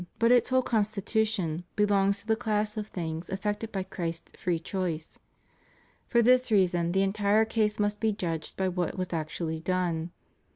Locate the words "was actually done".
8.97-10.09